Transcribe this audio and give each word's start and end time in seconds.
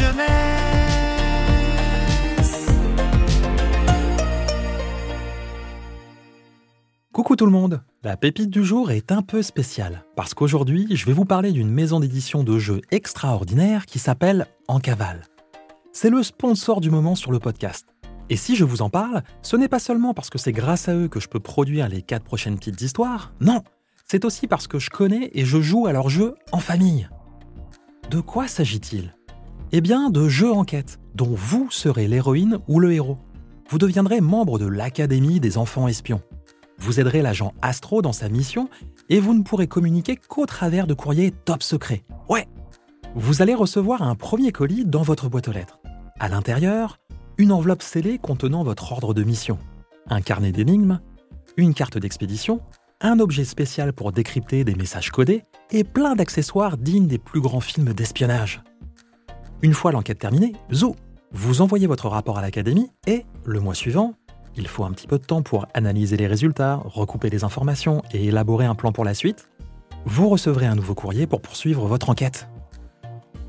jeunesse. 0.00 0.56
Coucou 7.12 7.34
tout 7.34 7.46
le 7.46 7.52
monde 7.52 7.82
La 8.02 8.16
pépite 8.16 8.50
du 8.50 8.62
jour 8.64 8.90
est 8.90 9.10
un 9.10 9.22
peu 9.22 9.42
spéciale, 9.42 10.04
parce 10.16 10.34
qu'aujourd'hui, 10.34 10.86
je 10.90 11.06
vais 11.06 11.14
vous 11.14 11.24
parler 11.24 11.52
d'une 11.52 11.70
maison 11.70 11.98
d'édition 11.98 12.44
de 12.44 12.58
jeux 12.58 12.82
extraordinaire 12.90 13.86
qui 13.86 13.98
s'appelle 13.98 14.46
En 14.68 14.80
Cavale. 14.80 15.22
C'est 15.92 16.10
le 16.10 16.22
sponsor 16.22 16.82
du 16.82 16.90
moment 16.90 17.14
sur 17.14 17.32
le 17.32 17.38
podcast. 17.38 17.86
Et 18.28 18.36
si 18.36 18.54
je 18.54 18.64
vous 18.64 18.82
en 18.82 18.90
parle, 18.90 19.22
ce 19.40 19.56
n'est 19.56 19.68
pas 19.68 19.78
seulement 19.78 20.12
parce 20.12 20.28
que 20.28 20.38
c'est 20.38 20.52
grâce 20.52 20.88
à 20.88 20.94
eux 20.94 21.08
que 21.08 21.20
je 21.20 21.28
peux 21.28 21.40
produire 21.40 21.88
les 21.88 22.02
quatre 22.02 22.24
prochaines 22.24 22.58
petites 22.58 22.82
histoires, 22.82 23.32
non, 23.40 23.62
c'est 24.04 24.24
aussi 24.24 24.46
parce 24.46 24.66
que 24.66 24.78
je 24.78 24.90
connais 24.90 25.30
et 25.32 25.44
je 25.44 25.60
joue 25.60 25.86
à 25.86 25.92
leurs 25.92 26.10
jeux 26.10 26.34
en 26.52 26.58
famille. 26.58 27.08
De 28.10 28.20
quoi 28.20 28.46
s'agit-il? 28.46 29.14
Eh 29.72 29.80
bien, 29.80 30.10
de 30.10 30.28
jeux 30.28 30.52
enquête, 30.52 31.00
dont 31.16 31.34
vous 31.34 31.68
serez 31.70 32.06
l'héroïne 32.06 32.58
ou 32.68 32.78
le 32.78 32.92
héros. 32.92 33.18
Vous 33.68 33.78
deviendrez 33.78 34.20
membre 34.20 34.60
de 34.60 34.66
l'Académie 34.66 35.40
des 35.40 35.58
enfants 35.58 35.88
espions. 35.88 36.22
Vous 36.78 37.00
aiderez 37.00 37.20
l'agent 37.20 37.52
Astro 37.62 38.00
dans 38.00 38.12
sa 38.12 38.28
mission 38.28 38.68
et 39.08 39.18
vous 39.18 39.34
ne 39.34 39.42
pourrez 39.42 39.66
communiquer 39.66 40.16
qu'au 40.16 40.46
travers 40.46 40.86
de 40.86 40.94
courriers 40.94 41.32
top 41.32 41.64
secrets. 41.64 42.04
Ouais 42.28 42.46
Vous 43.16 43.42
allez 43.42 43.54
recevoir 43.54 44.02
un 44.02 44.14
premier 44.14 44.52
colis 44.52 44.84
dans 44.84 45.02
votre 45.02 45.28
boîte 45.28 45.48
aux 45.48 45.52
lettres. 45.52 45.80
À 46.20 46.28
l'intérieur, 46.28 46.98
une 47.36 47.50
enveloppe 47.50 47.82
scellée 47.82 48.18
contenant 48.18 48.62
votre 48.62 48.92
ordre 48.92 49.14
de 49.14 49.24
mission, 49.24 49.58
un 50.08 50.20
carnet 50.20 50.52
d'énigmes, 50.52 51.00
une 51.56 51.74
carte 51.74 51.98
d'expédition, 51.98 52.60
un 53.00 53.18
objet 53.18 53.44
spécial 53.44 53.92
pour 53.92 54.12
décrypter 54.12 54.62
des 54.62 54.76
messages 54.76 55.10
codés 55.10 55.42
et 55.72 55.82
plein 55.82 56.14
d'accessoires 56.14 56.76
dignes 56.76 57.08
des 57.08 57.18
plus 57.18 57.40
grands 57.40 57.60
films 57.60 57.92
d'espionnage. 57.92 58.62
Une 59.62 59.72
fois 59.72 59.92
l'enquête 59.92 60.18
terminée, 60.18 60.52
zou, 60.72 60.94
vous 61.32 61.60
envoyez 61.62 61.86
votre 61.86 62.08
rapport 62.08 62.38
à 62.38 62.42
l'académie 62.42 62.90
et, 63.06 63.24
le 63.44 63.60
mois 63.60 63.74
suivant, 63.74 64.14
il 64.56 64.68
faut 64.68 64.84
un 64.84 64.92
petit 64.92 65.06
peu 65.06 65.18
de 65.18 65.24
temps 65.24 65.42
pour 65.42 65.66
analyser 65.74 66.16
les 66.16 66.26
résultats, 66.26 66.80
recouper 66.84 67.30
les 67.30 67.44
informations 67.44 68.02
et 68.12 68.26
élaborer 68.26 68.66
un 68.66 68.74
plan 68.74 68.92
pour 68.92 69.04
la 69.04 69.14
suite, 69.14 69.48
vous 70.04 70.28
recevrez 70.28 70.66
un 70.66 70.74
nouveau 70.74 70.94
courrier 70.94 71.26
pour 71.26 71.40
poursuivre 71.40 71.86
votre 71.86 72.10
enquête. 72.10 72.48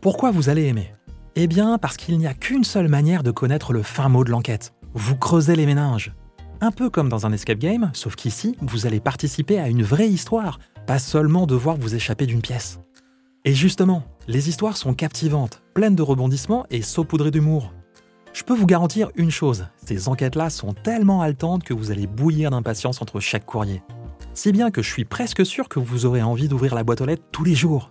Pourquoi 0.00 0.30
vous 0.30 0.48
allez 0.50 0.66
aimer? 0.66 0.94
Eh 1.36 1.46
bien 1.46 1.78
parce 1.78 1.96
qu'il 1.96 2.16
n'y 2.18 2.26
a 2.26 2.34
qu'une 2.34 2.64
seule 2.64 2.88
manière 2.88 3.22
de 3.22 3.30
connaître 3.30 3.72
le 3.72 3.82
fin 3.82 4.08
mot 4.08 4.24
de 4.24 4.30
l'enquête. 4.30 4.74
Vous 4.92 5.16
creusez 5.16 5.56
les 5.56 5.66
méninges. 5.66 6.14
Un 6.60 6.70
peu 6.70 6.90
comme 6.90 7.08
dans 7.08 7.26
un 7.26 7.32
escape 7.32 7.58
game, 7.58 7.90
sauf 7.92 8.14
qu'ici, 8.14 8.56
vous 8.60 8.86
allez 8.86 9.00
participer 9.00 9.58
à 9.58 9.68
une 9.68 9.82
vraie 9.82 10.08
histoire, 10.08 10.58
pas 10.86 10.98
seulement 10.98 11.46
devoir 11.46 11.76
vous 11.76 11.94
échapper 11.94 12.26
d'une 12.26 12.42
pièce. 12.42 12.78
Et 13.46 13.52
justement, 13.52 14.04
les 14.26 14.48
histoires 14.48 14.78
sont 14.78 14.94
captivantes, 14.94 15.62
pleines 15.74 15.94
de 15.94 16.02
rebondissements 16.02 16.64
et 16.70 16.80
saupoudrées 16.80 17.30
d'humour. 17.30 17.74
Je 18.32 18.42
peux 18.42 18.54
vous 18.54 18.64
garantir 18.66 19.10
une 19.16 19.30
chose, 19.30 19.66
ces 19.76 20.08
enquêtes-là 20.08 20.48
sont 20.48 20.72
tellement 20.72 21.20
haletantes 21.20 21.62
que 21.62 21.74
vous 21.74 21.90
allez 21.90 22.06
bouillir 22.06 22.50
d'impatience 22.50 23.02
entre 23.02 23.20
chaque 23.20 23.44
courrier. 23.44 23.82
Si 24.32 24.50
bien 24.50 24.70
que 24.70 24.80
je 24.80 24.90
suis 24.90 25.04
presque 25.04 25.44
sûr 25.44 25.68
que 25.68 25.78
vous 25.78 26.06
aurez 26.06 26.22
envie 26.22 26.48
d'ouvrir 26.48 26.74
la 26.74 26.84
boîte 26.84 27.02
aux 27.02 27.06
lettres 27.06 27.26
tous 27.32 27.44
les 27.44 27.54
jours. 27.54 27.90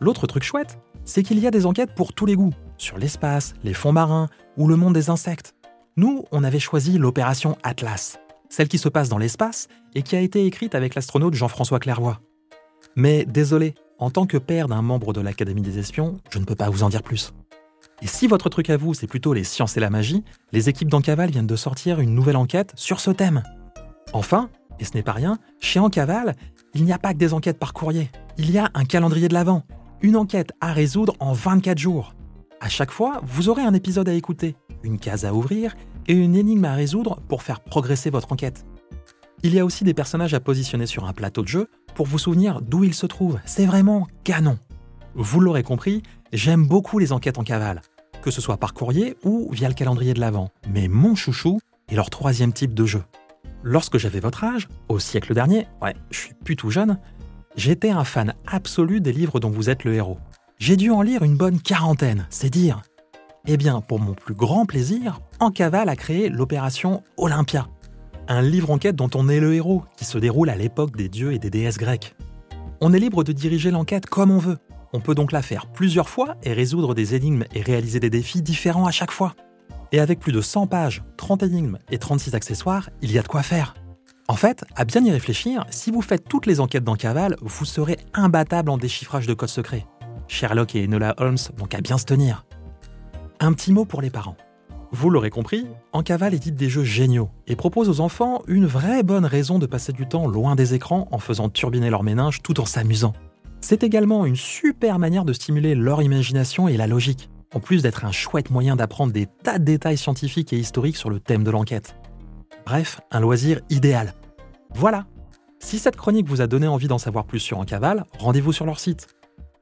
L'autre 0.00 0.26
truc 0.26 0.42
chouette, 0.42 0.78
c'est 1.04 1.22
qu'il 1.22 1.38
y 1.38 1.46
a 1.46 1.50
des 1.50 1.66
enquêtes 1.66 1.94
pour 1.94 2.14
tous 2.14 2.24
les 2.24 2.34
goûts, 2.34 2.54
sur 2.78 2.96
l'espace, 2.96 3.52
les 3.62 3.74
fonds 3.74 3.92
marins 3.92 4.28
ou 4.56 4.68
le 4.68 4.76
monde 4.76 4.94
des 4.94 5.10
insectes. 5.10 5.54
Nous, 5.98 6.24
on 6.32 6.44
avait 6.44 6.58
choisi 6.58 6.96
l'opération 6.96 7.58
Atlas, 7.62 8.18
celle 8.48 8.68
qui 8.68 8.78
se 8.78 8.88
passe 8.88 9.10
dans 9.10 9.18
l'espace 9.18 9.68
et 9.94 10.02
qui 10.02 10.16
a 10.16 10.20
été 10.20 10.46
écrite 10.46 10.74
avec 10.74 10.94
l'astronaute 10.94 11.34
Jean-François 11.34 11.78
Clairvoy. 11.78 12.18
Mais 12.96 13.26
désolé, 13.26 13.74
en 13.98 14.10
tant 14.10 14.26
que 14.26 14.36
père 14.36 14.68
d'un 14.68 14.82
membre 14.82 15.12
de 15.12 15.20
l'Académie 15.20 15.62
des 15.62 15.78
espions, 15.78 16.18
je 16.30 16.38
ne 16.38 16.44
peux 16.44 16.54
pas 16.54 16.68
vous 16.68 16.82
en 16.82 16.88
dire 16.88 17.02
plus. 17.02 17.32
Et 18.02 18.06
si 18.06 18.26
votre 18.26 18.48
truc 18.48 18.68
à 18.68 18.76
vous, 18.76 18.92
c'est 18.92 19.06
plutôt 19.06 19.32
les 19.32 19.44
sciences 19.44 19.76
et 19.76 19.80
la 19.80 19.90
magie, 19.90 20.22
les 20.52 20.68
équipes 20.68 20.90
d'Encaval 20.90 21.30
viennent 21.30 21.46
de 21.46 21.56
sortir 21.56 22.00
une 22.00 22.14
nouvelle 22.14 22.36
enquête 22.36 22.72
sur 22.74 23.00
ce 23.00 23.10
thème. 23.10 23.42
Enfin, 24.12 24.50
et 24.78 24.84
ce 24.84 24.94
n'est 24.94 25.02
pas 25.02 25.12
rien, 25.12 25.38
chez 25.60 25.80
Encaval, 25.80 26.36
il 26.74 26.84
n'y 26.84 26.92
a 26.92 26.98
pas 26.98 27.14
que 27.14 27.18
des 27.18 27.32
enquêtes 27.32 27.58
par 27.58 27.72
courrier. 27.72 28.10
Il 28.36 28.50
y 28.50 28.58
a 28.58 28.70
un 28.74 28.84
calendrier 28.84 29.28
de 29.28 29.34
l'Avent, 29.34 29.62
une 30.02 30.16
enquête 30.16 30.52
à 30.60 30.72
résoudre 30.72 31.14
en 31.20 31.32
24 31.32 31.78
jours. 31.78 32.14
À 32.60 32.68
chaque 32.68 32.90
fois, 32.90 33.20
vous 33.24 33.48
aurez 33.48 33.62
un 33.62 33.72
épisode 33.72 34.08
à 34.08 34.12
écouter, 34.12 34.56
une 34.82 34.98
case 34.98 35.24
à 35.24 35.32
ouvrir 35.32 35.74
et 36.06 36.12
une 36.12 36.36
énigme 36.36 36.66
à 36.66 36.74
résoudre 36.74 37.20
pour 37.28 37.42
faire 37.42 37.60
progresser 37.60 38.10
votre 38.10 38.32
enquête. 38.32 38.66
Il 39.42 39.54
y 39.54 39.60
a 39.60 39.64
aussi 39.64 39.84
des 39.84 39.94
personnages 39.94 40.34
à 40.34 40.40
positionner 40.40 40.86
sur 40.86 41.04
un 41.04 41.12
plateau 41.12 41.42
de 41.42 41.48
jeu 41.48 41.68
pour 41.96 42.06
vous 42.06 42.18
souvenir 42.18 42.60
d'où 42.60 42.84
ils 42.84 42.94
se 42.94 43.06
trouvent. 43.06 43.40
C'est 43.46 43.66
vraiment 43.66 44.06
canon. 44.22 44.58
Vous 45.14 45.40
l'aurez 45.40 45.62
compris, 45.62 46.02
j'aime 46.32 46.66
beaucoup 46.66 46.98
les 46.98 47.12
enquêtes 47.12 47.38
en 47.38 47.42
cavale, 47.42 47.80
que 48.22 48.30
ce 48.30 48.42
soit 48.42 48.58
par 48.58 48.74
courrier 48.74 49.16
ou 49.24 49.50
via 49.50 49.66
le 49.66 49.74
calendrier 49.74 50.12
de 50.12 50.20
l'Avent. 50.20 50.50
Mais 50.68 50.88
mon 50.88 51.14
chouchou 51.14 51.58
est 51.88 51.96
leur 51.96 52.10
troisième 52.10 52.52
type 52.52 52.74
de 52.74 52.84
jeu. 52.84 53.02
Lorsque 53.62 53.96
j'avais 53.96 54.20
votre 54.20 54.44
âge, 54.44 54.68
au 54.88 54.98
siècle 54.98 55.34
dernier, 55.34 55.66
ouais, 55.80 55.96
je 56.10 56.18
suis 56.18 56.34
plus 56.34 56.56
jeune, 56.70 56.98
j'étais 57.56 57.90
un 57.90 58.04
fan 58.04 58.34
absolu 58.46 59.00
des 59.00 59.12
livres 59.12 59.40
dont 59.40 59.50
vous 59.50 59.70
êtes 59.70 59.84
le 59.84 59.94
héros. 59.94 60.18
J'ai 60.58 60.76
dû 60.76 60.90
en 60.90 61.00
lire 61.00 61.22
une 61.22 61.36
bonne 61.36 61.60
quarantaine, 61.60 62.26
c'est 62.28 62.50
dire. 62.50 62.82
Eh 63.46 63.56
bien, 63.56 63.80
pour 63.80 64.00
mon 64.00 64.12
plus 64.12 64.34
grand 64.34 64.66
plaisir, 64.66 65.20
Encaval 65.40 65.88
a 65.88 65.96
créé 65.96 66.28
l'opération 66.28 67.02
Olympia, 67.16 67.68
un 68.28 68.42
livre 68.42 68.70
enquête 68.70 68.96
dont 68.96 69.10
on 69.14 69.28
est 69.28 69.40
le 69.40 69.54
héros, 69.54 69.84
qui 69.96 70.04
se 70.04 70.18
déroule 70.18 70.50
à 70.50 70.56
l'époque 70.56 70.96
des 70.96 71.08
dieux 71.08 71.32
et 71.32 71.38
des 71.38 71.50
déesses 71.50 71.78
grecques. 71.78 72.14
On 72.80 72.92
est 72.92 72.98
libre 72.98 73.24
de 73.24 73.32
diriger 73.32 73.70
l'enquête 73.70 74.06
comme 74.06 74.30
on 74.30 74.38
veut, 74.38 74.58
on 74.92 75.00
peut 75.00 75.14
donc 75.14 75.32
la 75.32 75.42
faire 75.42 75.66
plusieurs 75.66 76.08
fois 76.08 76.36
et 76.42 76.52
résoudre 76.52 76.94
des 76.94 77.14
énigmes 77.14 77.44
et 77.54 77.60
réaliser 77.60 78.00
des 78.00 78.10
défis 78.10 78.42
différents 78.42 78.86
à 78.86 78.90
chaque 78.90 79.10
fois. 79.10 79.34
Et 79.92 80.00
avec 80.00 80.20
plus 80.20 80.32
de 80.32 80.40
100 80.40 80.66
pages, 80.68 81.02
30 81.16 81.42
énigmes 81.42 81.78
et 81.90 81.98
36 81.98 82.34
accessoires, 82.34 82.88
il 83.02 83.12
y 83.12 83.18
a 83.18 83.22
de 83.22 83.28
quoi 83.28 83.42
faire. 83.42 83.74
En 84.28 84.36
fait, 84.36 84.64
à 84.74 84.84
bien 84.84 85.04
y 85.04 85.10
réfléchir, 85.10 85.64
si 85.70 85.90
vous 85.90 86.02
faites 86.02 86.26
toutes 86.28 86.46
les 86.46 86.60
enquêtes 86.60 86.82
dans 86.82 86.96
Caval, 86.96 87.36
vous 87.42 87.64
serez 87.64 87.98
imbattable 88.14 88.70
en 88.70 88.78
déchiffrage 88.78 89.26
de 89.26 89.34
codes 89.34 89.48
secrets. 89.48 89.86
Sherlock 90.28 90.74
et 90.74 90.84
Enola 90.84 91.14
Holmes 91.18 91.36
n'ont 91.58 91.66
qu'à 91.66 91.80
bien 91.80 91.98
se 91.98 92.06
tenir. 92.06 92.44
Un 93.38 93.52
petit 93.52 93.72
mot 93.72 93.84
pour 93.84 94.02
les 94.02 94.10
parents. 94.10 94.36
Vous 94.98 95.10
l'aurez 95.10 95.28
compris, 95.28 95.66
Encaval 95.92 96.32
édite 96.32 96.54
des 96.54 96.70
jeux 96.70 96.82
géniaux 96.82 97.28
et 97.46 97.54
propose 97.54 97.90
aux 97.90 98.00
enfants 98.00 98.40
une 98.46 98.64
vraie 98.64 99.02
bonne 99.02 99.26
raison 99.26 99.58
de 99.58 99.66
passer 99.66 99.92
du 99.92 100.08
temps 100.08 100.26
loin 100.26 100.56
des 100.56 100.72
écrans 100.72 101.06
en 101.10 101.18
faisant 101.18 101.50
turbiner 101.50 101.90
leur 101.90 102.02
méninge 102.02 102.40
tout 102.40 102.60
en 102.60 102.64
s'amusant. 102.64 103.12
C'est 103.60 103.82
également 103.82 104.24
une 104.24 104.36
super 104.36 104.98
manière 104.98 105.26
de 105.26 105.34
stimuler 105.34 105.74
leur 105.74 106.00
imagination 106.00 106.66
et 106.66 106.78
la 106.78 106.86
logique, 106.86 107.28
en 107.54 107.60
plus 107.60 107.82
d'être 107.82 108.06
un 108.06 108.10
chouette 108.10 108.48
moyen 108.48 108.74
d'apprendre 108.74 109.12
des 109.12 109.26
tas 109.26 109.58
de 109.58 109.64
détails 109.64 109.98
scientifiques 109.98 110.54
et 110.54 110.58
historiques 110.58 110.96
sur 110.96 111.10
le 111.10 111.20
thème 111.20 111.44
de 111.44 111.50
l'enquête. 111.50 111.94
Bref, 112.64 113.02
un 113.10 113.20
loisir 113.20 113.60
idéal. 113.68 114.14
Voilà 114.72 115.04
Si 115.58 115.78
cette 115.78 115.96
chronique 115.96 116.26
vous 116.26 116.40
a 116.40 116.46
donné 116.46 116.68
envie 116.68 116.88
d'en 116.88 116.96
savoir 116.96 117.26
plus 117.26 117.40
sur 117.40 117.58
Encaval, 117.58 118.06
rendez-vous 118.18 118.54
sur 118.54 118.64
leur 118.64 118.80
site 118.80 119.08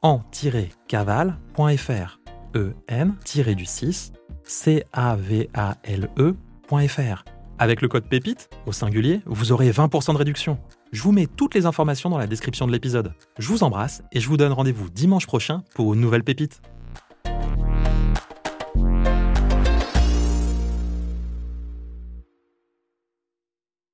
en-caval.fr 0.00 2.20
en-du-6 2.54 4.12
c-a-v-a-l-e.fr 4.44 4.84
Avec 7.58 7.82
le 7.82 7.88
code 7.88 8.08
PÉPITE, 8.08 8.50
au 8.66 8.72
singulier, 8.72 9.20
vous 9.26 9.52
aurez 9.52 9.70
20% 9.70 10.12
de 10.12 10.18
réduction. 10.18 10.58
Je 10.92 11.02
vous 11.02 11.12
mets 11.12 11.26
toutes 11.26 11.54
les 11.54 11.66
informations 11.66 12.10
dans 12.10 12.18
la 12.18 12.26
description 12.26 12.66
de 12.66 12.72
l'épisode. 12.72 13.14
Je 13.38 13.48
vous 13.48 13.64
embrasse 13.64 14.02
et 14.12 14.20
je 14.20 14.28
vous 14.28 14.36
donne 14.36 14.52
rendez-vous 14.52 14.88
dimanche 14.90 15.26
prochain 15.26 15.64
pour 15.74 15.94
une 15.94 16.00
nouvelle 16.00 16.24
pépite. 16.24 16.62